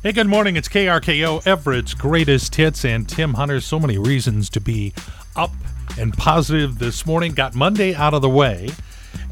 Hey, 0.00 0.12
good 0.12 0.28
morning. 0.28 0.54
It's 0.54 0.68
KRKO, 0.68 1.44
Everett's 1.44 1.92
greatest 1.92 2.54
hits, 2.54 2.84
and 2.84 3.08
Tim 3.08 3.34
Hunter. 3.34 3.60
So 3.60 3.80
many 3.80 3.98
reasons 3.98 4.48
to 4.50 4.60
be 4.60 4.94
up 5.34 5.50
and 5.98 6.14
positive 6.14 6.78
this 6.78 7.04
morning. 7.04 7.32
Got 7.32 7.56
Monday 7.56 7.96
out 7.96 8.14
of 8.14 8.22
the 8.22 8.28
way. 8.28 8.70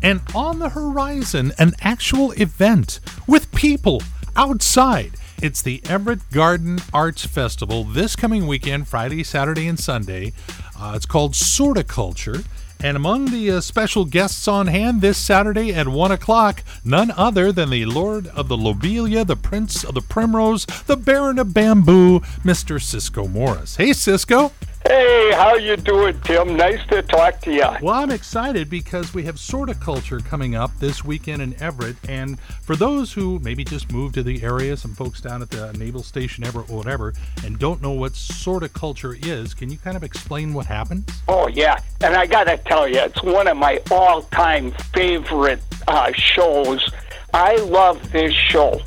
And 0.03 0.22
on 0.35 0.58
the 0.58 0.71
horizon, 0.71 1.53
an 1.60 1.74
actual 1.83 2.33
event 2.33 2.99
with 3.29 3.53
people 3.53 4.03
outside. 4.35 5.13
It's 5.40 5.63
the 5.63 5.83
Everett 5.88 6.29
Garden 6.33 6.80
Arts 6.92 7.24
Festival 7.24 7.85
this 7.85 8.17
coming 8.17 8.48
weekend, 8.48 8.88
Friday, 8.88 9.22
Saturday, 9.22 9.69
and 9.69 9.78
Sunday. 9.78 10.33
Uh, 10.76 10.94
it's 10.96 11.06
called 11.06 11.35
Sorticulture. 11.35 12.44
And 12.81 12.97
among 12.97 13.27
the 13.27 13.51
uh, 13.51 13.61
special 13.61 14.04
guests 14.04 14.47
on 14.47 14.67
hand 14.67 15.01
this 15.01 15.17
Saturday 15.17 15.72
at 15.72 15.88
1 15.88 16.12
o'clock, 16.12 16.62
none 16.84 17.10
other 17.10 17.51
than 17.51 17.70
the 17.70 17.87
Lord 17.87 18.27
of 18.29 18.48
the 18.48 18.56
Lobelia, 18.56 19.24
the 19.24 19.37
Prince 19.37 19.83
of 19.83 19.95
the 19.95 20.02
Primrose, 20.02 20.66
the 20.86 20.97
Baron 20.97 21.38
of 21.38 21.55
Bamboo, 21.55 22.20
Mr. 22.45 22.80
Ciscoe 22.80 23.28
Morris. 23.28 23.77
Hey, 23.77 23.92
Ciscoe. 23.92 24.52
Hey, 24.88 25.32
how 25.32 25.56
you 25.56 25.76
doing, 25.76 26.20
Tim? 26.20 26.56
Nice 26.56 26.86
to 26.90 27.02
talk 27.02 27.40
to 27.40 27.52
you. 27.52 27.66
Well, 27.82 27.94
I'm 27.94 28.12
excited 28.12 28.70
because 28.70 29.12
we 29.12 29.24
have 29.24 29.34
Sorticulture 29.34 30.24
coming 30.24 30.54
up 30.54 30.70
this 30.78 31.04
weekend 31.04 31.42
in 31.42 31.60
Everett, 31.60 31.96
and 32.08 32.38
for 32.40 32.77
those 32.77 33.12
who 33.12 33.41
maybe 33.41 33.64
just 33.64 33.91
moved 33.91 34.14
to 34.14 34.22
the 34.22 34.41
area, 34.44 34.77
some 34.77 34.94
folks 34.94 35.20
down 35.20 35.42
at 35.42 35.50
the 35.50 35.72
Naval 35.72 36.04
Station 36.04 36.46
Everett 36.46 36.70
or 36.70 36.77
whatever, 36.77 37.14
and 37.44 37.58
don't 37.58 37.82
know 37.82 37.91
what 37.91 38.12
Sorticulture 38.12 39.27
is, 39.27 39.54
can 39.54 39.72
you 39.72 39.78
kind 39.78 39.96
of 39.96 40.04
explain 40.04 40.54
what 40.54 40.66
happens? 40.66 41.05
Oh 41.27 41.48
yeah, 41.48 41.80
and 42.00 42.14
I 42.14 42.27
gotta 42.27 42.56
tell 42.56 42.86
you, 42.86 43.00
it's 43.00 43.20
one 43.24 43.48
of 43.48 43.56
my 43.56 43.80
all-time 43.91 44.70
favorite 44.94 45.62
uh, 45.88 46.12
shows. 46.12 46.88
I 47.34 47.56
love 47.56 48.12
this 48.12 48.32
show. 48.32 48.80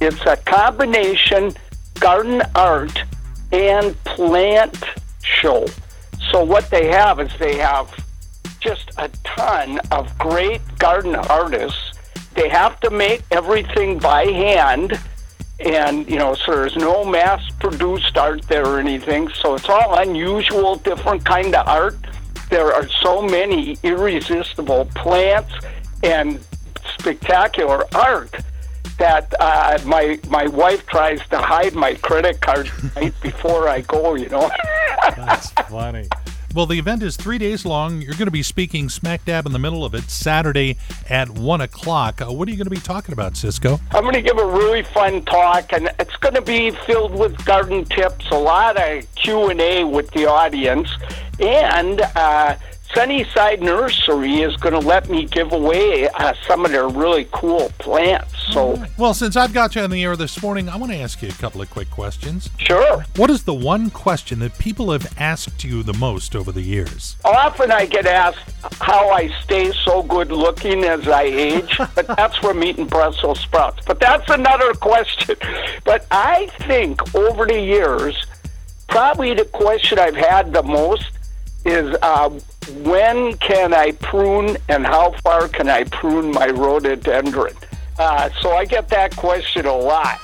It's 0.00 0.20
a 0.26 0.36
combination 0.36 1.52
garden 2.00 2.42
art 2.56 3.04
and 3.52 3.96
plant 4.02 4.82
show. 5.44 5.66
So 6.32 6.42
what 6.42 6.70
they 6.70 6.86
have 6.88 7.20
is 7.20 7.30
they 7.38 7.56
have 7.56 7.86
just 8.60 8.90
a 8.96 9.08
ton 9.24 9.78
of 9.90 10.16
great 10.18 10.62
garden 10.78 11.14
artists. 11.14 11.98
They 12.34 12.48
have 12.48 12.80
to 12.80 12.90
make 12.90 13.22
everything 13.30 13.98
by 13.98 14.24
hand 14.24 14.98
and 15.60 16.10
you 16.10 16.18
know 16.18 16.34
so 16.34 16.50
there's 16.50 16.74
no 16.74 17.04
mass 17.04 17.40
produced 17.60 18.18
art 18.18 18.42
there 18.48 18.66
or 18.66 18.80
anything 18.80 19.28
so 19.40 19.54
it's 19.54 19.68
all 19.68 20.00
unusual 20.00 20.74
different 20.74 21.24
kind 21.24 21.54
of 21.54 21.64
art 21.68 21.96
there 22.50 22.74
are 22.74 22.88
so 23.04 23.22
many 23.22 23.78
irresistible 23.84 24.84
plants 24.96 25.54
and 26.02 26.44
spectacular 26.98 27.84
art 27.94 28.34
that 28.98 29.32
uh, 29.40 29.78
my 29.84 30.18
my 30.28 30.46
wife 30.48 30.86
tries 30.86 31.20
to 31.28 31.38
hide 31.38 31.74
my 31.74 31.94
credit 31.94 32.40
card 32.40 32.70
right 32.96 33.14
before 33.20 33.68
I 33.68 33.80
go. 33.82 34.14
You 34.14 34.28
know. 34.28 34.50
That's 35.16 35.50
funny. 35.68 36.08
Well, 36.54 36.66
the 36.66 36.78
event 36.78 37.02
is 37.02 37.16
three 37.16 37.38
days 37.38 37.64
long. 37.64 38.00
You're 38.00 38.12
going 38.12 38.26
to 38.26 38.30
be 38.30 38.44
speaking 38.44 38.88
smack 38.88 39.24
dab 39.24 39.44
in 39.44 39.52
the 39.52 39.58
middle 39.58 39.84
of 39.84 39.92
it 39.92 40.08
Saturday 40.08 40.76
at 41.10 41.28
one 41.28 41.60
o'clock. 41.60 42.20
Uh, 42.20 42.26
what 42.26 42.46
are 42.46 42.52
you 42.52 42.56
going 42.56 42.66
to 42.66 42.70
be 42.70 42.76
talking 42.76 43.12
about, 43.12 43.36
Ciscoe? 43.36 43.80
I'm 43.90 44.02
going 44.02 44.14
to 44.14 44.22
give 44.22 44.38
a 44.38 44.46
really 44.46 44.84
fun 44.84 45.24
talk, 45.24 45.72
and 45.72 45.92
it's 45.98 46.14
going 46.18 46.36
to 46.36 46.42
be 46.42 46.70
filled 46.86 47.12
with 47.12 47.44
garden 47.44 47.84
tips, 47.86 48.30
a 48.30 48.38
lot 48.38 48.76
of 48.76 49.12
Q 49.16 49.50
and 49.50 49.60
A 49.60 49.84
with 49.84 50.10
the 50.12 50.26
audience, 50.26 50.88
and. 51.40 52.00
Uh, 52.14 52.56
Sunnyside 52.94 53.60
Nursery 53.60 54.42
is 54.42 54.56
going 54.58 54.80
to 54.80 54.86
let 54.86 55.10
me 55.10 55.24
give 55.24 55.50
away 55.50 56.08
uh, 56.10 56.32
some 56.46 56.64
of 56.64 56.70
their 56.70 56.86
really 56.86 57.26
cool 57.32 57.72
plants. 57.80 58.33
So, 58.50 58.84
well, 58.98 59.14
since 59.14 59.36
I've 59.36 59.52
got 59.52 59.74
you 59.74 59.82
on 59.82 59.90
the 59.90 60.02
air 60.04 60.16
this 60.16 60.42
morning, 60.42 60.68
I 60.68 60.76
want 60.76 60.92
to 60.92 60.98
ask 60.98 61.22
you 61.22 61.28
a 61.28 61.32
couple 61.32 61.62
of 61.62 61.70
quick 61.70 61.90
questions. 61.90 62.50
Sure. 62.58 63.04
What 63.16 63.30
is 63.30 63.44
the 63.44 63.54
one 63.54 63.90
question 63.90 64.38
that 64.40 64.58
people 64.58 64.92
have 64.92 65.12
asked 65.18 65.64
you 65.64 65.82
the 65.82 65.94
most 65.94 66.36
over 66.36 66.52
the 66.52 66.62
years? 66.62 67.16
Often 67.24 67.72
I 67.72 67.86
get 67.86 68.06
asked 68.06 68.38
how 68.80 69.10
I 69.10 69.28
stay 69.42 69.72
so 69.72 70.02
good 70.02 70.30
looking 70.30 70.84
as 70.84 71.08
I 71.08 71.22
age, 71.22 71.78
but 71.94 72.06
that's 72.06 72.36
from 72.36 72.62
eating 72.62 72.86
Brussels 72.86 73.40
sprouts. 73.40 73.84
But 73.86 73.98
that's 74.00 74.28
another 74.30 74.72
question. 74.80 75.36
But 75.84 76.06
I 76.10 76.46
think 76.60 77.14
over 77.14 77.46
the 77.46 77.60
years, 77.60 78.26
probably 78.88 79.34
the 79.34 79.46
question 79.46 79.98
I've 79.98 80.16
had 80.16 80.52
the 80.52 80.62
most 80.62 81.10
is 81.64 81.96
uh, 82.02 82.28
when 82.82 83.36
can 83.38 83.72
I 83.72 83.92
prune 83.92 84.56
and 84.68 84.86
how 84.86 85.12
far 85.22 85.48
can 85.48 85.68
I 85.68 85.84
prune 85.84 86.30
my 86.30 86.48
rhododendron? 86.48 87.54
Uh, 87.98 88.30
so 88.40 88.52
I 88.52 88.64
get 88.64 88.88
that 88.88 89.14
question 89.16 89.66
a 89.66 89.76
lot. 89.76 90.20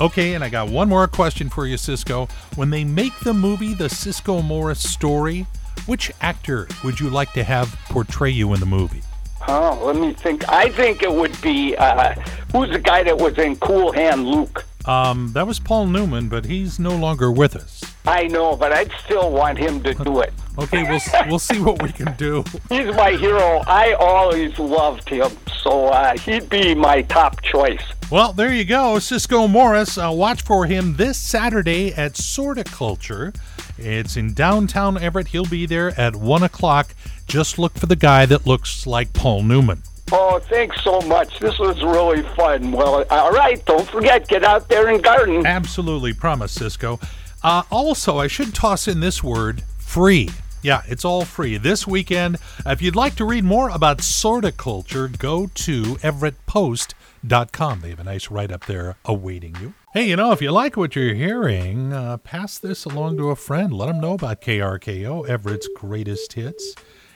Okay, 0.00 0.34
and 0.34 0.44
I 0.44 0.48
got 0.48 0.68
one 0.68 0.88
more 0.88 1.08
question 1.08 1.48
for 1.48 1.66
you, 1.66 1.76
Ciscoe. 1.76 2.28
When 2.54 2.70
they 2.70 2.84
make 2.84 3.18
the 3.20 3.34
movie 3.34 3.74
The 3.74 3.88
Ciscoe 3.88 4.42
Morris 4.42 4.80
Story, 4.88 5.46
which 5.86 6.12
actor 6.20 6.68
would 6.84 7.00
you 7.00 7.10
like 7.10 7.32
to 7.32 7.42
have 7.42 7.76
portray 7.88 8.30
you 8.30 8.54
in 8.54 8.60
the 8.60 8.66
movie? 8.66 9.02
Oh, 9.48 9.80
let 9.84 9.96
me 9.96 10.12
think. 10.12 10.48
I 10.48 10.68
think 10.70 11.02
it 11.02 11.12
would 11.12 11.40
be 11.40 11.74
uh, 11.76 12.14
who's 12.52 12.70
the 12.70 12.78
guy 12.78 13.02
that 13.02 13.16
was 13.16 13.38
in 13.38 13.56
Cool 13.56 13.92
Hand 13.92 14.26
Luke? 14.26 14.64
Um, 14.84 15.32
that 15.34 15.46
was 15.46 15.58
Paul 15.58 15.86
Newman, 15.86 16.28
but 16.28 16.44
he's 16.44 16.78
no 16.78 16.94
longer 16.96 17.30
with 17.30 17.56
us. 17.56 17.82
I 18.06 18.26
know, 18.26 18.56
but 18.56 18.72
I'd 18.72 18.90
still 19.04 19.30
want 19.30 19.58
him 19.58 19.82
to 19.82 19.92
do 19.94 20.20
it. 20.20 20.32
Okay, 20.58 20.82
we'll 20.88 21.00
we'll 21.28 21.38
see 21.38 21.60
what 21.60 21.82
we 21.82 21.92
can 21.92 22.14
do. 22.16 22.42
He's 22.68 22.86
my 22.96 23.12
hero. 23.12 23.62
I 23.66 23.92
always 23.92 24.58
loved 24.58 25.08
him, 25.08 25.30
so 25.62 25.86
uh, 25.86 26.16
he'd 26.18 26.48
be 26.48 26.74
my 26.74 27.02
top 27.02 27.42
choice. 27.42 27.82
Well, 28.10 28.32
there 28.32 28.52
you 28.52 28.64
go, 28.64 28.98
Ciscoe 28.98 29.46
Morris. 29.48 29.98
Uh, 29.98 30.10
watch 30.12 30.42
for 30.42 30.66
him 30.66 30.96
this 30.96 31.18
Saturday 31.18 31.92
at 31.92 32.14
Sorticulture. 32.14 33.34
It's 33.76 34.16
in 34.16 34.34
downtown 34.34 34.96
Everett. 34.98 35.28
He'll 35.28 35.44
be 35.44 35.66
there 35.66 35.98
at 36.00 36.16
one 36.16 36.42
o'clock. 36.42 36.94
Just 37.26 37.58
look 37.58 37.74
for 37.74 37.86
the 37.86 37.96
guy 37.96 38.26
that 38.26 38.46
looks 38.46 38.86
like 38.86 39.12
Paul 39.12 39.42
Newman. 39.42 39.82
Oh, 40.10 40.38
thanks 40.38 40.82
so 40.82 41.00
much. 41.02 41.38
This 41.38 41.58
was 41.58 41.82
really 41.82 42.22
fun. 42.34 42.72
Well, 42.72 43.04
all 43.10 43.30
right. 43.30 43.62
Don't 43.66 43.86
forget, 43.88 44.26
get 44.26 44.42
out 44.42 44.68
there 44.68 44.88
and 44.88 45.02
garden. 45.02 45.44
Absolutely. 45.44 46.14
Promise, 46.14 46.52
Ciscoe. 46.52 46.98
Uh, 47.42 47.62
also, 47.70 48.18
I 48.18 48.26
should 48.26 48.54
toss 48.54 48.88
in 48.88 49.00
this 49.00 49.22
word 49.22 49.62
free. 49.78 50.30
Yeah, 50.60 50.82
it's 50.86 51.04
all 51.04 51.24
free. 51.24 51.56
This 51.56 51.86
weekend, 51.86 52.38
if 52.66 52.82
you'd 52.82 52.96
like 52.96 53.14
to 53.16 53.24
read 53.24 53.44
more 53.44 53.68
about 53.70 53.98
sorticulture, 53.98 55.16
go 55.16 55.46
to 55.54 55.82
everettpost.com. 55.96 57.80
They 57.80 57.90
have 57.90 58.00
a 58.00 58.04
nice 58.04 58.30
write 58.30 58.50
up 58.50 58.66
there 58.66 58.96
awaiting 59.04 59.54
you. 59.60 59.74
Hey, 59.94 60.08
you 60.08 60.16
know, 60.16 60.32
if 60.32 60.42
you 60.42 60.50
like 60.50 60.76
what 60.76 60.96
you're 60.96 61.14
hearing, 61.14 61.92
uh, 61.92 62.16
pass 62.18 62.58
this 62.58 62.84
along 62.84 63.18
to 63.18 63.30
a 63.30 63.36
friend. 63.36 63.72
Let 63.72 63.86
them 63.86 64.00
know 64.00 64.14
about 64.14 64.40
KRKO, 64.40 65.28
Everett's 65.28 65.68
greatest 65.76 66.32
hits. 66.32 66.74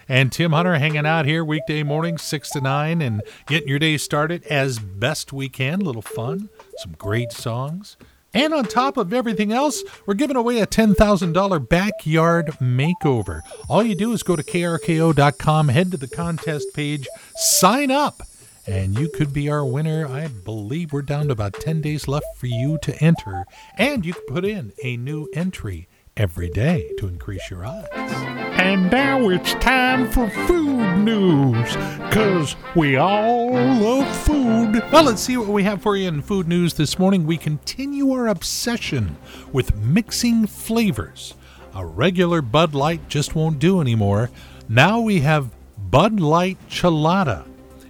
And 0.09 0.31
Tim 0.31 0.53
Hunter 0.53 0.77
hanging 0.77 1.07
out 1.07 1.27
here 1.27 1.45
weekday 1.45 1.83
morning, 1.83 2.19
6 2.19 2.51
to 2.51 2.61
9, 2.61 3.03
and 3.03 3.23
getting 3.47 3.69
your 3.69 3.79
day 3.79 3.97
started 3.97 4.45
as 4.45 4.79
best 4.79 5.33
we 5.33 5.49
can. 5.49 5.81
A 5.81 5.85
little 5.85 6.03
fun, 6.03 6.49
some 6.79 6.93
great 6.93 7.33
songs. 7.33 7.97
And 8.35 8.55
on 8.55 8.65
top 8.65 8.97
of 8.97 9.13
everything 9.13 9.53
else, 9.53 9.83
we're 10.07 10.15
giving 10.15 10.37
away 10.37 10.61
a 10.61 10.67
$10,000 10.67 11.69
backyard 11.69 12.47
makeover. 12.61 13.43
All 13.69 13.83
you 13.83 13.95
do 13.95 14.13
is 14.13 14.23
go 14.23 14.37
to 14.37 14.43
krko.com, 14.43 15.69
head 15.69 15.91
to 15.91 15.97
the 15.97 16.09
contest 16.09 16.69
page, 16.75 17.07
sign 17.35 17.91
up, 17.91 18.23
and 18.67 18.99
you 18.99 19.09
could 19.09 19.33
be 19.33 19.51
our 19.51 19.65
winner. 19.65 20.07
I 20.07 20.29
believe 20.29 20.93
we're 20.93 21.03
down 21.03 21.27
to 21.27 21.33
about 21.33 21.55
10 21.55 21.81
days 21.83 22.09
left 22.09 22.27
for 22.37 22.47
you 22.47 22.79
to 22.83 22.97
enter, 23.03 23.45
and 23.77 24.07
you 24.07 24.15
can 24.15 24.27
put 24.27 24.45
in 24.45 24.73
a 24.83 24.97
new 24.97 25.29
entry 25.35 25.89
every 26.17 26.49
day 26.49 26.91
to 26.99 27.09
increase 27.09 27.51
your 27.51 27.67
odds. 27.67 28.32
And 28.63 28.93
now 28.93 29.29
it's 29.29 29.55
time 29.55 30.09
for 30.09 30.31
food 30.47 30.99
news, 30.99 31.75
because 31.97 32.55
we 32.77 32.95
all 32.95 33.51
love 33.51 34.07
food. 34.19 34.81
Well, 34.93 35.03
let's 35.03 35.21
see 35.21 35.37
what 35.37 35.49
we 35.49 35.65
have 35.65 35.83
for 35.83 35.97
you 35.97 36.07
in 36.07 36.23
food 36.23 36.47
news 36.47 36.75
this 36.75 36.97
morning. 36.97 37.27
We 37.27 37.39
continue 37.39 38.13
our 38.13 38.29
obsession 38.29 39.17
with 39.53 39.75
mixing 39.75 40.47
flavors. 40.47 41.35
A 41.75 41.85
regular 41.85 42.41
Bud 42.41 42.73
Light 42.73 43.09
just 43.09 43.35
won't 43.35 43.59
do 43.59 43.81
anymore. 43.81 44.31
Now 44.69 45.01
we 45.01 45.23
have 45.23 45.51
Bud 45.91 46.21
Light 46.21 46.57
Chelada. 46.71 47.45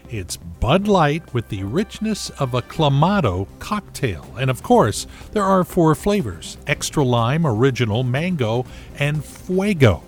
It's 0.08 0.38
Bud 0.38 0.88
Light 0.88 1.34
with 1.34 1.50
the 1.50 1.64
richness 1.64 2.30
of 2.30 2.54
a 2.54 2.62
Clamato 2.62 3.46
cocktail. 3.58 4.26
And 4.40 4.48
of 4.48 4.62
course, 4.62 5.06
there 5.32 5.44
are 5.44 5.64
four 5.64 5.94
flavors 5.94 6.56
extra 6.66 7.04
lime, 7.04 7.46
original, 7.46 8.04
mango, 8.04 8.64
and 8.98 9.22
fuego. 9.22 10.02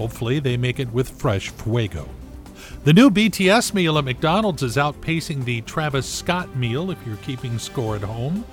Hopefully, 0.00 0.40
they 0.40 0.56
make 0.56 0.80
it 0.80 0.90
with 0.94 1.10
fresh 1.10 1.50
fuego. 1.50 2.08
The 2.84 2.94
new 2.94 3.10
BTS 3.10 3.74
meal 3.74 3.98
at 3.98 4.04
McDonald's 4.06 4.62
is 4.62 4.78
outpacing 4.78 5.44
the 5.44 5.60
Travis 5.60 6.06
Scott 6.06 6.56
meal 6.56 6.90
if 6.90 6.96
you're 7.06 7.16
keeping 7.16 7.58
score 7.58 7.96
at 7.96 8.00
home. 8.00 8.46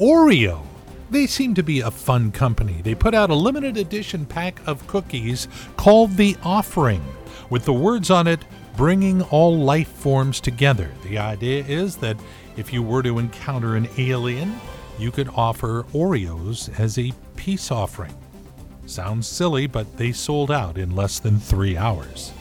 Oreo. 0.00 0.62
They 1.10 1.26
seem 1.26 1.52
to 1.56 1.62
be 1.62 1.80
a 1.80 1.90
fun 1.90 2.32
company. 2.32 2.80
They 2.82 2.94
put 2.94 3.12
out 3.12 3.28
a 3.28 3.34
limited 3.34 3.76
edition 3.76 4.24
pack 4.24 4.66
of 4.66 4.86
cookies 4.86 5.46
called 5.76 6.16
The 6.16 6.38
Offering, 6.42 7.04
with 7.50 7.66
the 7.66 7.74
words 7.74 8.10
on 8.10 8.26
it 8.26 8.40
bringing 8.74 9.20
all 9.24 9.58
life 9.58 9.88
forms 9.88 10.40
together. 10.40 10.90
The 11.02 11.18
idea 11.18 11.64
is 11.64 11.96
that 11.96 12.16
if 12.56 12.72
you 12.72 12.82
were 12.82 13.02
to 13.02 13.18
encounter 13.18 13.76
an 13.76 13.90
alien, 13.98 14.58
you 14.98 15.10
could 15.10 15.28
offer 15.36 15.82
Oreos 15.92 16.70
as 16.80 16.98
a 16.98 17.12
peace 17.36 17.70
offering. 17.70 18.14
Sounds 18.86 19.26
silly, 19.26 19.66
but 19.66 19.96
they 19.96 20.12
sold 20.12 20.50
out 20.50 20.78
in 20.78 20.94
less 20.94 21.18
than 21.18 21.38
three 21.38 21.76
hours. 21.76 22.32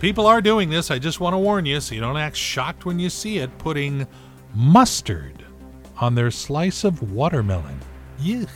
People 0.00 0.26
are 0.26 0.40
doing 0.40 0.70
this, 0.70 0.90
I 0.90 0.98
just 0.98 1.20
want 1.20 1.34
to 1.34 1.38
warn 1.38 1.66
you 1.66 1.80
so 1.80 1.94
you 1.94 2.00
don't 2.00 2.16
act 2.16 2.36
shocked 2.36 2.84
when 2.84 2.98
you 2.98 3.10
see 3.10 3.38
it, 3.38 3.56
putting 3.58 4.06
mustard 4.54 5.44
on 6.00 6.14
their 6.14 6.30
slice 6.30 6.84
of 6.84 7.12
watermelon. 7.12 7.80
Yuck. 8.20 8.48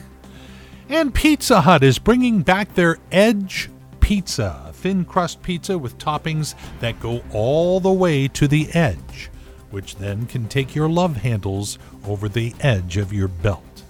And 0.89 1.15
Pizza 1.15 1.61
Hut 1.61 1.83
is 1.83 1.99
bringing 1.99 2.43
back 2.43 2.75
their 2.75 2.99
Edge 3.11 3.71
Pizza, 4.01 4.67
a 4.69 4.73
thin 4.73 5.05
crust 5.05 5.43
pizza 5.43 5.79
with 5.79 5.97
toppings 5.97 6.55
that 6.81 7.01
go 7.01 7.23
all 7.33 7.81
the 7.81 7.93
way 7.93 8.29
to 8.29 8.47
the 8.47 8.69
edge, 8.73 9.31
which 9.71 9.97
then 9.97 10.27
can 10.27 10.49
take 10.49 10.75
your 10.75 10.89
love 10.89 11.17
handles 11.17 11.79
over 12.07 12.29
the 12.29 12.53
edge 12.61 12.97
of 12.97 13.13
your 13.13 13.29
belt. 13.29 13.85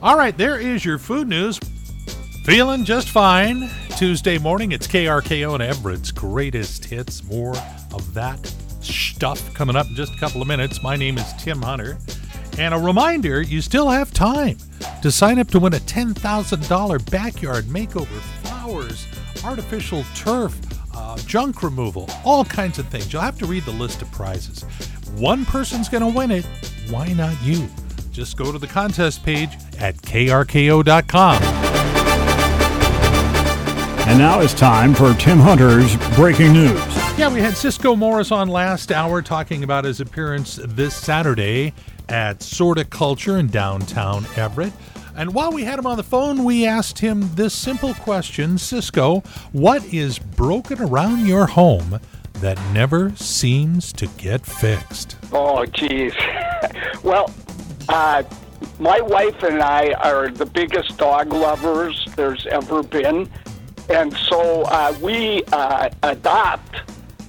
All 0.00 0.16
right, 0.16 0.36
there 0.36 0.58
is 0.58 0.84
your 0.84 0.98
food 0.98 1.28
news. 1.28 1.60
Feeling 2.48 2.86
just 2.86 3.10
fine. 3.10 3.68
Tuesday 3.98 4.38
morning, 4.38 4.72
it's 4.72 4.86
KRKO 4.86 5.52
and 5.52 5.62
Everett's 5.62 6.10
greatest 6.10 6.82
hits. 6.82 7.22
More 7.24 7.54
of 7.92 8.14
that 8.14 8.42
stuff 8.80 9.52
coming 9.52 9.76
up 9.76 9.86
in 9.86 9.94
just 9.94 10.14
a 10.14 10.16
couple 10.16 10.40
of 10.40 10.48
minutes. 10.48 10.82
My 10.82 10.96
name 10.96 11.18
is 11.18 11.30
Tim 11.34 11.60
Hunter. 11.60 11.98
And 12.56 12.72
a 12.72 12.78
reminder 12.78 13.42
you 13.42 13.60
still 13.60 13.90
have 13.90 14.14
time 14.14 14.56
to 15.02 15.12
sign 15.12 15.38
up 15.38 15.48
to 15.48 15.60
win 15.60 15.74
a 15.74 15.78
$10,000 15.78 17.10
backyard 17.10 17.66
makeover, 17.66 18.18
flowers, 18.42 19.06
artificial 19.44 20.02
turf, 20.14 20.58
uh, 20.96 21.18
junk 21.18 21.62
removal, 21.62 22.08
all 22.24 22.46
kinds 22.46 22.78
of 22.78 22.88
things. 22.88 23.12
You'll 23.12 23.20
have 23.20 23.38
to 23.40 23.46
read 23.46 23.64
the 23.64 23.72
list 23.72 24.00
of 24.00 24.10
prizes. 24.10 24.62
One 25.18 25.44
person's 25.44 25.90
going 25.90 26.10
to 26.10 26.18
win 26.18 26.30
it. 26.30 26.46
Why 26.88 27.12
not 27.12 27.36
you? 27.42 27.68
Just 28.10 28.38
go 28.38 28.50
to 28.50 28.58
the 28.58 28.66
contest 28.66 29.22
page 29.22 29.50
at 29.78 29.96
krko.com. 29.96 31.67
And 34.08 34.18
now 34.18 34.40
it's 34.40 34.54
time 34.54 34.94
for 34.94 35.12
Tim 35.12 35.36
Hunter's 35.36 35.94
breaking 36.16 36.54
news. 36.54 36.80
Yeah, 37.18 37.30
we 37.30 37.40
had 37.40 37.54
Ciscoe 37.54 37.94
Morris 37.94 38.32
on 38.32 38.48
last 38.48 38.90
hour 38.90 39.20
talking 39.20 39.64
about 39.64 39.84
his 39.84 40.00
appearance 40.00 40.58
this 40.64 40.94
Saturday 40.94 41.74
at 42.08 42.38
Sorticulture 42.38 43.38
in 43.38 43.48
downtown 43.48 44.24
Everett. 44.34 44.72
And 45.14 45.34
while 45.34 45.52
we 45.52 45.64
had 45.64 45.78
him 45.78 45.86
on 45.86 45.98
the 45.98 46.02
phone, 46.02 46.44
we 46.44 46.64
asked 46.66 47.00
him 47.00 47.34
this 47.34 47.52
simple 47.52 47.92
question 47.92 48.56
Ciscoe, 48.56 49.20
what 49.52 49.84
is 49.92 50.18
broken 50.18 50.80
around 50.80 51.26
your 51.26 51.44
home 51.44 52.00
that 52.40 52.58
never 52.72 53.14
seems 53.14 53.92
to 53.92 54.06
get 54.16 54.46
fixed? 54.46 55.18
Oh, 55.32 55.66
geez. 55.66 56.14
well, 57.02 57.30
uh, 57.90 58.22
my 58.78 59.02
wife 59.02 59.42
and 59.42 59.60
I 59.60 59.92
are 60.02 60.30
the 60.30 60.46
biggest 60.46 60.96
dog 60.96 61.30
lovers 61.30 62.08
there's 62.16 62.46
ever 62.46 62.82
been. 62.82 63.28
And 63.88 64.14
so 64.16 64.62
uh, 64.62 64.94
we 65.00 65.42
uh, 65.52 65.88
adopt, 66.02 66.82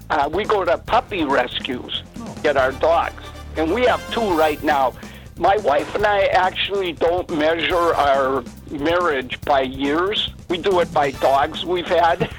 uh, 0.09 0.29
we 0.31 0.43
go 0.43 0.65
to 0.65 0.77
puppy 0.77 1.23
rescues, 1.23 2.03
get 2.43 2.57
our 2.57 2.71
dogs. 2.73 3.23
And 3.55 3.73
we 3.73 3.85
have 3.85 4.01
two 4.11 4.37
right 4.37 4.61
now. 4.63 4.93
My 5.37 5.55
wife 5.57 5.95
and 5.95 6.05
I 6.05 6.25
actually 6.25 6.91
don't 6.93 7.29
measure 7.29 7.95
our 7.95 8.43
marriage 8.69 9.39
by 9.41 9.61
years. 9.61 10.33
We 10.49 10.57
do 10.57 10.81
it 10.81 10.93
by 10.93 11.11
dogs 11.11 11.65
we've 11.65 11.87
had. 11.87 12.29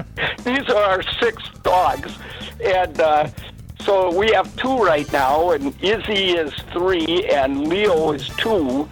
These 0.44 0.68
are 0.68 0.82
our 0.82 1.02
six 1.20 1.42
dogs. 1.62 2.12
And 2.64 3.00
uh, 3.00 3.28
so 3.80 4.16
we 4.16 4.32
have 4.32 4.54
two 4.56 4.76
right 4.78 5.10
now, 5.12 5.50
and 5.50 5.74
Izzy 5.82 6.32
is 6.32 6.52
three, 6.72 7.28
and 7.30 7.68
Leo 7.68 8.12
is 8.12 8.28
two. 8.30 8.88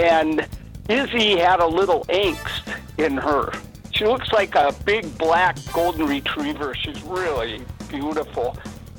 And 0.00 0.46
Izzy 0.88 1.36
had 1.36 1.60
a 1.60 1.66
little 1.66 2.04
angst 2.06 2.74
in 2.98 3.18
her. 3.18 3.52
She 3.94 4.04
looks 4.04 4.32
like 4.32 4.56
a 4.56 4.74
big 4.84 5.16
black 5.18 5.56
golden 5.72 6.06
retriever. 6.08 6.74
She's 6.74 7.00
really 7.02 7.62
beautiful. 7.88 8.56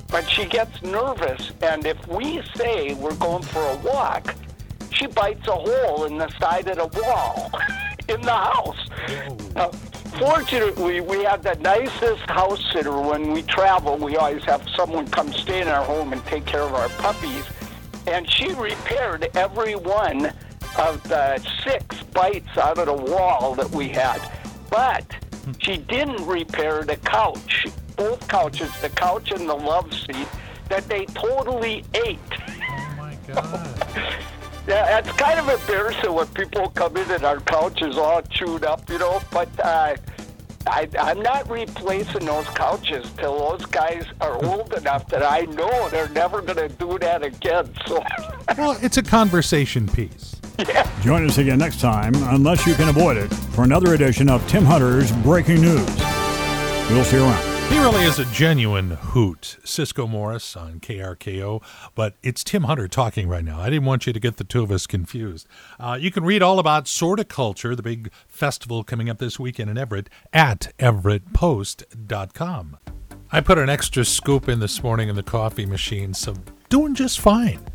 But 0.08 0.28
she 0.28 0.46
gets 0.46 0.82
nervous, 0.82 1.52
and 1.60 1.84
if 1.84 2.08
we 2.08 2.40
say 2.54 2.94
we're 2.94 3.14
going 3.16 3.42
for 3.42 3.60
a 3.60 3.76
walk, 3.76 4.34
she 4.90 5.06
bites 5.06 5.46
a 5.48 5.52
hole 5.52 6.04
in 6.04 6.16
the 6.16 6.30
side 6.40 6.68
of 6.68 6.76
the 6.76 7.02
wall 7.02 7.50
in 8.08 8.22
the 8.22 8.32
house. 8.32 8.88
Uh, 9.54 9.68
fortunately, 10.18 11.02
we 11.02 11.24
have 11.24 11.42
the 11.42 11.56
nicest 11.56 12.30
house 12.30 12.64
sitter 12.72 12.98
when 12.98 13.32
we 13.32 13.42
travel. 13.42 13.98
We 13.98 14.16
always 14.16 14.44
have 14.44 14.66
someone 14.74 15.08
come 15.08 15.30
stay 15.30 15.60
in 15.60 15.68
our 15.68 15.84
home 15.84 16.14
and 16.14 16.24
take 16.24 16.46
care 16.46 16.62
of 16.62 16.72
our 16.72 16.88
puppies. 16.88 17.44
And 18.06 18.30
she 18.30 18.54
repaired 18.54 19.28
every 19.34 19.74
one 19.74 20.32
of 20.78 21.02
the 21.06 21.38
six 21.64 22.02
bites 22.14 22.56
out 22.56 22.78
of 22.78 22.86
the 22.86 23.12
wall 23.12 23.54
that 23.56 23.70
we 23.70 23.88
had. 23.88 24.22
But 24.70 25.04
she 25.58 25.76
didn't 25.76 26.26
repair 26.26 26.82
the 26.84 26.96
couch, 26.96 27.66
both 27.96 28.26
couches, 28.28 28.70
the 28.80 28.88
couch 28.90 29.30
and 29.32 29.48
the 29.48 29.54
love 29.54 29.92
seat, 29.92 30.28
that 30.68 30.88
they 30.88 31.06
totally 31.06 31.84
ate. 31.94 32.18
Oh 32.30 32.94
my 32.96 33.16
God. 33.26 33.76
Yeah, 34.66 34.98
it's 34.98 35.12
kind 35.12 35.38
of 35.38 35.48
embarrassing 35.48 36.12
when 36.12 36.26
people 36.28 36.70
come 36.70 36.96
in 36.96 37.08
and 37.10 37.24
our 37.24 37.38
couch 37.38 37.82
is 37.82 37.96
all 37.96 38.20
chewed 38.22 38.64
up, 38.64 38.90
you 38.90 38.98
know. 38.98 39.20
But 39.30 39.48
uh, 39.64 39.94
I, 40.66 40.88
I'm 40.98 41.20
not 41.20 41.48
replacing 41.48 42.24
those 42.24 42.46
couches 42.48 43.08
till 43.16 43.38
those 43.38 43.64
guys 43.66 44.04
are 44.20 44.44
old 44.44 44.72
enough 44.74 45.06
that 45.08 45.22
I 45.22 45.42
know 45.42 45.88
they're 45.90 46.08
never 46.08 46.42
going 46.42 46.56
to 46.56 46.68
do 46.68 46.98
that 46.98 47.22
again. 47.22 47.72
So, 47.86 48.02
well, 48.58 48.76
it's 48.82 48.96
a 48.96 49.02
conversation 49.02 49.86
piece. 49.86 50.35
Yeah. 50.58 50.90
Join 51.02 51.26
us 51.26 51.38
again 51.38 51.58
next 51.58 51.80
time, 51.80 52.14
unless 52.14 52.66
you 52.66 52.74
can 52.74 52.88
avoid 52.88 53.16
it, 53.16 53.28
for 53.28 53.64
another 53.64 53.94
edition 53.94 54.28
of 54.28 54.46
Tim 54.48 54.64
Hunter's 54.64 55.12
Breaking 55.12 55.60
News. 55.60 55.86
We'll 56.90 57.04
see 57.04 57.16
you 57.16 57.24
around. 57.24 57.52
He 57.70 57.78
really 57.80 58.04
is 58.04 58.20
a 58.20 58.24
genuine 58.26 58.90
hoot, 58.90 59.56
Ciscoe 59.64 60.06
Morris 60.06 60.56
on 60.56 60.78
KRKO, 60.78 61.60
but 61.96 62.14
it's 62.22 62.44
Tim 62.44 62.62
Hunter 62.62 62.86
talking 62.86 63.28
right 63.28 63.44
now. 63.44 63.60
I 63.60 63.70
didn't 63.70 63.86
want 63.86 64.06
you 64.06 64.12
to 64.12 64.20
get 64.20 64.36
the 64.36 64.44
two 64.44 64.62
of 64.62 64.70
us 64.70 64.86
confused. 64.86 65.48
Uh, 65.80 65.98
you 66.00 66.12
can 66.12 66.24
read 66.24 66.42
all 66.42 66.60
about 66.60 66.84
Sorticulture, 66.84 67.76
the 67.76 67.82
big 67.82 68.12
festival 68.28 68.84
coming 68.84 69.10
up 69.10 69.18
this 69.18 69.40
weekend 69.40 69.68
in 69.68 69.76
Everett, 69.76 70.08
at 70.32 70.72
everettpost.com. 70.78 72.76
I 73.32 73.40
put 73.40 73.58
an 73.58 73.68
extra 73.68 74.04
scoop 74.04 74.48
in 74.48 74.60
this 74.60 74.84
morning 74.84 75.08
in 75.08 75.16
the 75.16 75.24
coffee 75.24 75.66
machine, 75.66 76.14
so 76.14 76.34
doing 76.68 76.94
just 76.94 77.18
fine. 77.18 77.66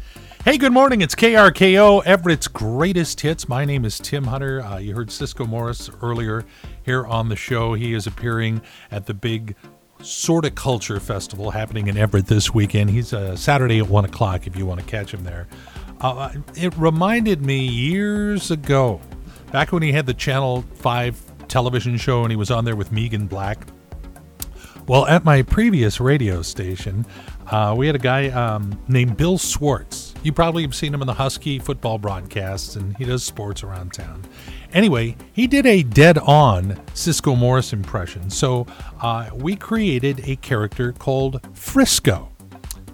Hey, 0.44 0.58
good 0.58 0.74
morning. 0.74 1.02
It's 1.02 1.14
KRKO, 1.14 2.04
Everett's 2.04 2.48
greatest 2.48 3.22
hits. 3.22 3.48
My 3.48 3.64
name 3.64 3.86
is 3.86 4.00
Tim 4.00 4.24
Hunter. 4.24 4.64
Uh, 4.64 4.80
you 4.80 4.96
heard 4.96 5.12
Ciscoe 5.12 5.46
Morris 5.46 5.88
earlier 6.02 6.44
here 6.82 7.06
on 7.06 7.30
the 7.30 7.36
show. 7.36 7.76
He 7.76 7.94
is 7.94 8.08
appearing 8.08 8.60
at 8.90 9.06
the 9.06 9.14
big 9.14 9.56
Sorticulture 10.00 11.00
Festival 11.00 11.52
happening 11.52 11.90
in 11.90 11.96
Everett 11.96 12.26
this 12.26 12.56
weekend. 12.56 12.90
He's 12.90 13.14
uh, 13.14 13.36
Saturday 13.36 13.78
at 13.78 13.88
1 13.88 14.06
o'clock 14.06 14.48
if 14.48 14.56
you 14.56 14.66
want 14.66 14.80
to 14.80 14.86
catch 14.88 15.14
him 15.14 15.24
there. 15.24 15.48
Uh, 16.00 16.32
it 16.56 16.76
reminded 16.76 17.46
me 17.46 17.60
years 17.60 18.50
ago, 18.50 19.00
back 19.52 19.72
when 19.72 19.84
he 19.84 19.92
had 19.92 20.08
the 20.08 20.14
Channel 20.16 20.64
5 20.78 21.50
television 21.50 21.98
show 21.98 22.24
and 22.24 22.32
he 22.32 22.36
was 22.36 22.50
on 22.50 22.66
there 22.66 22.76
with 22.76 22.90
Meeghan 22.92 23.30
Black. 23.30 23.68
Well, 24.88 25.06
at 25.06 25.24
my 25.24 25.44
previous 25.44 26.00
radio 26.00 26.42
station, 26.42 27.06
uh, 27.52 27.76
we 27.78 27.86
had 27.86 27.96
a 27.96 28.00
guy 28.00 28.30
um, 28.30 28.82
named 28.88 29.18
Bill 29.18 29.38
Swartz. 29.38 30.11
You 30.24 30.32
probably 30.32 30.62
have 30.64 30.76
seen 30.76 30.94
him 30.94 31.02
in 31.02 31.08
the 31.08 31.14
Husky 31.14 31.58
football 31.58 31.98
broadcasts, 31.98 32.76
and 32.76 32.96
he 32.98 33.06
does 33.06 33.24
sports 33.24 33.64
around 33.64 33.94
town. 33.94 34.24
Anyway, 34.74 35.18
he 35.34 35.48
did 35.48 35.66
a 35.66 35.84
dead 35.84 36.18
on 36.20 36.80
Ciscoe 36.94 37.36
Morris 37.36 37.74
impression. 37.74 38.30
So 38.30 38.68
uh, 39.02 39.30
we 39.34 39.56
created 39.56 40.22
a 40.28 40.36
character 40.38 40.94
called 40.94 41.42
Frisco. 41.54 42.30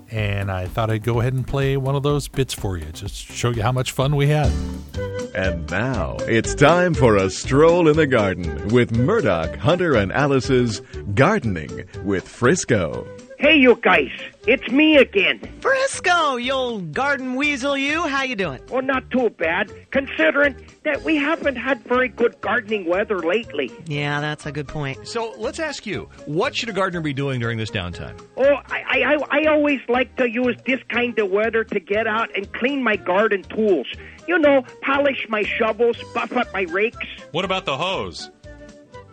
And 0.09 0.49
I 0.49 0.67
thought 0.67 0.89
I'd 0.89 1.03
go 1.03 1.19
ahead 1.19 1.33
and 1.33 1.45
play 1.45 1.75
one 1.75 1.95
of 1.95 2.03
those 2.03 2.29
bits 2.29 2.53
for 2.53 2.77
you, 2.77 2.85
just 2.93 3.13
show 3.13 3.49
you 3.49 3.61
how 3.61 3.73
much 3.73 3.91
fun 3.91 4.15
we 4.15 4.27
had. 4.27 4.49
And 5.35 5.69
now 5.69 6.15
it's 6.21 6.55
time 6.55 6.93
for 6.93 7.17
a 7.17 7.29
stroll 7.29 7.89
in 7.89 7.97
the 7.97 8.07
garden 8.07 8.69
with 8.69 8.95
Murdock, 8.95 9.55
Hunter, 9.57 9.95
and 9.95 10.13
Alice's 10.13 10.81
Gardening 11.13 11.83
with 12.05 12.27
Frisco. 12.27 13.05
Hey, 13.39 13.57
you 13.57 13.75
guys, 13.75 14.09
it's 14.47 14.67
me 14.71 14.97
again. 14.97 15.39
Frisco, 15.61 16.37
you 16.37 16.53
old 16.53 16.91
garden 16.91 17.35
weasel, 17.35 17.77
you. 17.77 18.01
How 18.07 18.23
you 18.23 18.35
doing? 18.35 18.59
Well, 18.71 18.81
not 18.81 19.11
too 19.11 19.29
bad, 19.29 19.71
considering 19.91 20.55
that 20.83 21.03
we 21.03 21.17
haven't 21.17 21.55
had 21.55 21.83
very 21.83 22.07
good 22.07 22.41
gardening 22.41 22.87
weather 22.87 23.19
lately. 23.19 23.71
Yeah, 23.85 24.21
that's 24.21 24.47
a 24.47 24.51
good 24.51 24.67
point. 24.67 25.07
So 25.07 25.35
let's 25.37 25.59
ask 25.59 25.85
you, 25.85 26.09
what 26.25 26.55
should 26.55 26.69
a 26.69 26.73
gardener 26.73 27.01
be 27.01 27.13
doing 27.13 27.39
during 27.39 27.59
this 27.59 27.69
downtime? 27.69 28.19
Oh, 28.37 28.55
I, 28.71 29.17
I, 29.31 29.39
I 29.41 29.45
always 29.51 29.81
like 29.87 30.15
to 30.15 30.27
use 30.27 30.55
this 30.65 30.81
kind 30.89 31.17
of 31.19 31.29
weather 31.29 31.63
to 31.63 31.79
get 31.79 32.07
out 32.07 32.35
and 32.35 32.51
clean 32.53 32.81
my 32.81 32.95
garden 32.95 33.43
tools. 33.43 33.85
You 34.27 34.39
know, 34.39 34.63
polish 34.81 35.27
my 35.29 35.43
shovels, 35.43 35.97
buff 36.15 36.35
up 36.35 36.51
my 36.53 36.63
rakes. 36.63 37.05
What 37.31 37.45
about 37.45 37.65
the 37.65 37.77
hose? 37.77 38.31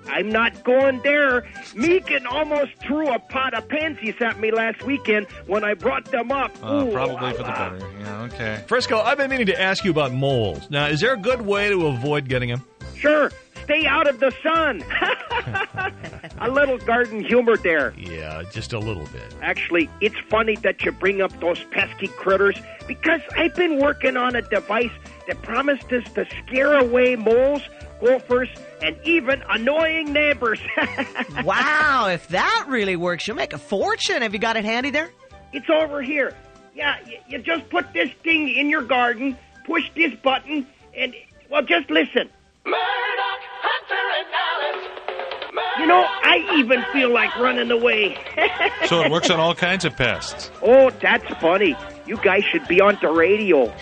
I'm 0.08 0.28
not 0.28 0.64
going 0.64 1.00
there. 1.02 1.42
Meeghan 1.74 2.26
almost 2.26 2.76
threw 2.78 3.08
a 3.08 3.18
pot 3.18 3.54
of 3.54 3.68
pansies 3.68 4.14
at 4.20 4.38
me 4.38 4.50
last 4.50 4.82
weekend 4.84 5.26
when 5.46 5.64
I 5.64 5.74
brought 5.74 6.10
them 6.10 6.32
up. 6.32 6.52
Uh, 6.62 6.84
Ooh, 6.86 6.92
probably 6.92 7.32
for 7.32 7.38
the 7.38 7.44
better. 7.44 7.90
Yeah, 8.00 8.22
okay. 8.22 8.64
Frisco, 8.66 9.00
I've 9.00 9.18
been 9.18 9.30
meaning 9.30 9.46
to 9.46 9.60
ask 9.60 9.84
you 9.84 9.90
about 9.90 10.12
moles. 10.12 10.68
Now, 10.70 10.86
is 10.86 11.00
there 11.00 11.14
a 11.14 11.18
good 11.18 11.42
way 11.42 11.68
to 11.68 11.86
avoid 11.86 12.28
getting 12.28 12.50
them? 12.50 12.64
Sure, 12.96 13.30
stay 13.64 13.86
out 13.86 14.06
of 14.06 14.20
the 14.20 14.32
sun. 14.42 14.84
a 16.38 16.50
little 16.50 16.78
garden 16.78 17.22
humor 17.22 17.56
there. 17.56 17.94
Yeah, 17.98 18.42
just 18.50 18.72
a 18.72 18.78
little 18.78 19.06
bit. 19.06 19.34
Actually, 19.42 19.90
it's 20.00 20.18
funny 20.28 20.56
that 20.56 20.84
you 20.84 20.92
bring 20.92 21.20
up 21.20 21.38
those 21.40 21.62
pesky 21.70 22.08
critters 22.08 22.56
because 22.86 23.20
I've 23.36 23.54
been 23.54 23.78
working 23.78 24.16
on 24.16 24.36
a 24.36 24.42
device 24.42 24.92
that 25.26 25.42
promises 25.42 26.04
to 26.14 26.26
scare 26.46 26.78
away 26.78 27.16
moles, 27.16 27.62
gophers, 28.00 28.48
and 28.82 28.96
even 29.04 29.42
annoying 29.48 30.12
neighbors. 30.12 30.60
Wow, 31.44 32.08
if 32.08 32.28
that 32.28 32.66
really 32.68 32.96
works, 32.96 33.26
you'll 33.26 33.36
make 33.36 33.52
a 33.52 33.58
fortune. 33.58 34.22
Have 34.22 34.32
you 34.32 34.38
got 34.38 34.56
it 34.56 34.64
handy 34.64 34.90
there? 34.90 35.10
it's 35.52 35.68
over 35.70 36.00
here. 36.02 36.34
Yeah, 36.74 36.96
you, 37.06 37.18
you 37.28 37.38
just 37.38 37.68
put 37.70 37.92
this 37.92 38.10
thing 38.24 38.48
in 38.48 38.68
your 38.68 38.82
garden, 38.82 39.36
push 39.66 39.84
this 39.94 40.12
button, 40.22 40.66
and, 40.96 41.14
well, 41.50 41.62
just 41.62 41.88
listen. 41.90 42.28
Murdock, 42.64 43.40
Hunter, 43.60 43.94
and 44.18 44.26
Alice. 44.74 45.80
You 45.80 45.86
know, 45.86 46.04
I 46.08 46.56
even 46.58 46.84
feel 46.92 47.10
like 47.12 47.34
running 47.36 47.70
away. 47.70 48.16
So 48.86 49.00
it 49.00 49.10
works 49.10 49.30
on 49.30 49.40
all 49.40 49.54
kinds 49.54 49.86
of 49.86 49.96
pests. 49.96 50.50
Oh, 50.62 50.90
that's 50.90 51.26
funny. 51.40 51.74
You 52.06 52.18
guys 52.18 52.44
should 52.44 52.68
be 52.68 52.82
on 52.82 52.98
the 53.00 53.08
radio. 53.08 53.72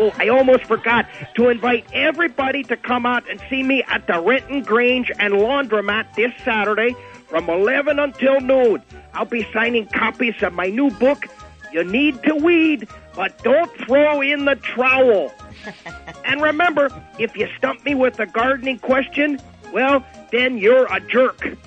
Oh, 0.00 0.14
I 0.16 0.28
almost 0.28 0.64
forgot 0.66 1.06
to 1.34 1.48
invite 1.48 1.84
everybody 1.92 2.62
to 2.64 2.76
come 2.76 3.04
out 3.04 3.28
and 3.28 3.42
see 3.50 3.64
me 3.64 3.82
at 3.88 4.06
the 4.06 4.20
Renton 4.20 4.62
Grange 4.62 5.10
and 5.18 5.34
Laundromat 5.34 6.14
this 6.14 6.32
Saturday 6.44 6.94
from 7.26 7.50
11 7.50 7.98
until 7.98 8.40
noon. 8.40 8.80
I'll 9.12 9.24
be 9.24 9.44
signing 9.52 9.86
copies 9.86 10.40
of 10.42 10.52
my 10.52 10.66
new 10.66 10.90
book, 10.92 11.26
You 11.72 11.82
Need 11.82 12.22
to 12.22 12.36
Weed, 12.36 12.86
but 13.16 13.42
Don't 13.42 13.70
Throw 13.78 14.20
in 14.20 14.44
the 14.44 14.54
Trowel. 14.54 15.32
and 16.24 16.40
remember, 16.40 16.90
if 17.18 17.36
you 17.36 17.48
stump 17.58 17.84
me 17.84 17.96
with 17.96 18.20
a 18.20 18.26
gardening 18.26 18.78
question, 18.78 19.40
well, 19.72 20.06
then 20.30 20.58
you're 20.58 20.86
a 20.94 21.00
jerk. 21.00 21.44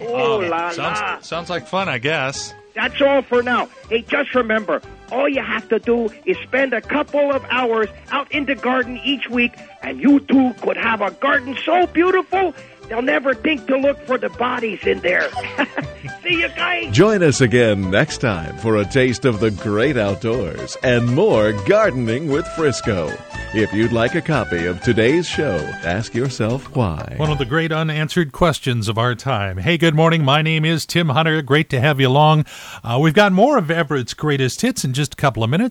Oh, 0.00 0.14
oh, 0.14 0.38
la 0.38 0.66
la. 0.66 0.70
Sounds, 0.70 1.26
sounds 1.26 1.50
like 1.50 1.66
fun, 1.66 1.88
I 1.88 1.98
guess. 1.98 2.54
That's 2.74 3.00
all 3.00 3.22
for 3.22 3.42
now. 3.42 3.68
Hey, 3.88 4.02
just 4.02 4.34
remember, 4.34 4.82
all 5.12 5.28
you 5.28 5.42
have 5.42 5.68
to 5.68 5.78
do 5.78 6.08
is 6.24 6.36
spend 6.38 6.72
a 6.72 6.80
couple 6.80 7.30
of 7.32 7.44
hours 7.50 7.88
out 8.10 8.32
in 8.32 8.46
the 8.46 8.54
garden 8.54 8.98
each 9.04 9.28
week, 9.28 9.52
and 9.82 10.00
you 10.00 10.20
too 10.20 10.54
could 10.62 10.76
have 10.76 11.00
a 11.00 11.10
garden 11.12 11.56
so 11.64 11.86
beautiful 11.86 12.54
they'll 12.88 13.02
never 13.02 13.34
think 13.34 13.66
to 13.66 13.76
look 13.76 13.98
for 14.06 14.18
the 14.18 14.28
bodies 14.30 14.80
in 14.84 15.00
there. 15.00 15.30
See 16.22 16.40
you 16.40 16.48
guys. 16.48 16.94
Join 16.94 17.22
us 17.22 17.40
again 17.40 17.90
next 17.90 18.18
time 18.18 18.56
for 18.58 18.76
a 18.76 18.84
taste 18.84 19.24
of 19.24 19.40
the 19.40 19.50
great 19.50 19.96
outdoors 19.96 20.76
and 20.82 21.14
more 21.14 21.52
gardening 21.66 22.28
with 22.28 22.46
Frisco. 22.48 23.10
If 23.54 23.74
you'd 23.74 23.92
like 23.92 24.14
a 24.14 24.22
copy 24.22 24.64
of 24.64 24.80
today's 24.80 25.28
show, 25.28 25.58
ask 25.84 26.14
yourself 26.14 26.74
why. 26.74 27.16
One 27.18 27.30
of 27.30 27.36
the 27.36 27.44
great 27.44 27.70
unanswered 27.70 28.32
questions 28.32 28.88
of 28.88 28.96
our 28.96 29.14
time. 29.14 29.58
Hey, 29.58 29.76
good 29.76 29.94
morning. 29.94 30.24
My 30.24 30.40
name 30.40 30.64
is 30.64 30.86
Tim 30.86 31.10
Hunter. 31.10 31.42
Great 31.42 31.68
to 31.68 31.78
have 31.78 32.00
you 32.00 32.08
along. 32.08 32.46
Uh, 32.82 32.98
we've 32.98 33.12
got 33.12 33.30
more 33.30 33.58
of 33.58 33.70
Everett's 33.70 34.14
greatest 34.14 34.62
hits 34.62 34.86
in 34.86 34.94
just 34.94 35.12
a 35.12 35.16
couple 35.16 35.44
of 35.44 35.50
minutes. 35.50 35.60